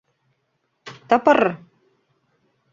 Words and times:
Тпрр! 1.07 1.41